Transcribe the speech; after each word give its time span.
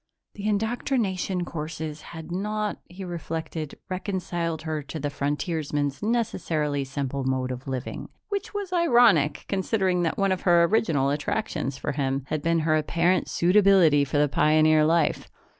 The 0.33 0.47
indoctrination 0.47 1.45
courses 1.45 2.01
had 2.01 2.31
not, 2.31 2.79
he 2.89 3.05
reflected, 3.05 3.77
reconciled 3.87 4.63
her 4.63 4.81
to 4.81 4.99
the 4.99 5.11
frontiersman's 5.11 6.01
necessarily 6.01 6.83
simple 6.85 7.23
mode 7.23 7.51
of 7.51 7.67
living 7.67 8.09
which 8.29 8.51
was 8.51 8.73
ironic, 8.73 9.45
considering 9.47 10.01
that 10.01 10.17
one 10.17 10.31
of 10.31 10.41
her 10.41 10.63
original 10.63 11.11
attractions 11.11 11.77
for 11.77 11.91
him 11.91 12.23
had 12.29 12.41
been 12.41 12.57
her 12.61 12.75
apparent 12.75 13.29
suitability 13.29 14.03
for 14.03 14.17
the 14.17 14.27
pioneer 14.27 14.83
life. 14.85 15.29